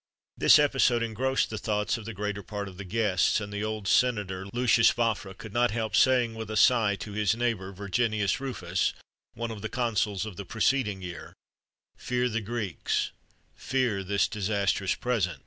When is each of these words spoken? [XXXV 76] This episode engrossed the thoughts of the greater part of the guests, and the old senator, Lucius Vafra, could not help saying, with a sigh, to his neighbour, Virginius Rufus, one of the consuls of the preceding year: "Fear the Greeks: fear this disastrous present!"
[XXXV 0.00 0.40
76] 0.40 0.40
This 0.40 0.58
episode 0.58 1.02
engrossed 1.02 1.50
the 1.50 1.58
thoughts 1.58 1.98
of 1.98 2.06
the 2.06 2.14
greater 2.14 2.42
part 2.42 2.68
of 2.68 2.78
the 2.78 2.86
guests, 2.86 3.38
and 3.38 3.52
the 3.52 3.62
old 3.62 3.86
senator, 3.86 4.46
Lucius 4.50 4.90
Vafra, 4.94 5.34
could 5.36 5.52
not 5.52 5.72
help 5.72 5.94
saying, 5.94 6.34
with 6.34 6.50
a 6.50 6.56
sigh, 6.56 6.96
to 6.96 7.12
his 7.12 7.36
neighbour, 7.36 7.70
Virginius 7.70 8.40
Rufus, 8.40 8.94
one 9.34 9.50
of 9.50 9.60
the 9.60 9.68
consuls 9.68 10.24
of 10.24 10.36
the 10.36 10.46
preceding 10.46 11.02
year: 11.02 11.34
"Fear 11.98 12.30
the 12.30 12.40
Greeks: 12.40 13.10
fear 13.54 14.02
this 14.02 14.26
disastrous 14.26 14.94
present!" 14.94 15.44